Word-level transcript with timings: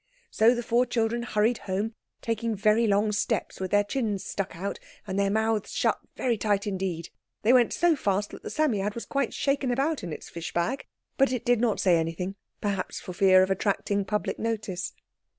So 0.31 0.55
the 0.55 0.63
four 0.63 0.87
children 0.87 1.21
hurried 1.21 1.59
home, 1.69 1.93
taking 2.23 2.55
very 2.55 2.87
long 2.87 3.11
steps, 3.11 3.59
with 3.59 3.69
their 3.69 3.83
chins 3.83 4.23
stuck 4.23 4.55
out, 4.55 4.79
and 5.05 5.19
their 5.19 5.29
mouths 5.29 5.71
shut 5.73 5.99
very 6.17 6.39
tight 6.39 6.65
indeed. 6.65 7.09
They 7.43 7.53
went 7.53 7.71
so 7.71 7.95
fast 7.95 8.31
that 8.31 8.41
the 8.41 8.49
Psammead 8.49 8.95
was 8.95 9.05
quite 9.05 9.31
shaken 9.31 9.69
about 9.69 10.01
in 10.03 10.11
its 10.11 10.27
fish 10.27 10.55
bag, 10.55 10.87
but 11.17 11.31
it 11.31 11.45
did 11.45 11.61
not 11.61 11.79
say 11.79 11.97
anything—perhaps 11.97 12.99
for 12.99 13.13
fear 13.13 13.43
of 13.43 13.51
attracting 13.51 14.03
public 14.05 14.39
notice. 14.39 14.93